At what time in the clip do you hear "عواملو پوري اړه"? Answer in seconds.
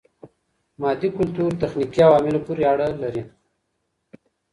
2.07-2.87